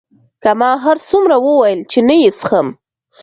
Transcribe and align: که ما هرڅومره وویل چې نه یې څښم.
که 0.43 0.51
ما 0.59 0.71
هرڅومره 0.85 1.37
وویل 1.45 1.79
چې 1.91 1.99
نه 2.07 2.15
یې 2.21 2.29
څښم. 2.39 2.67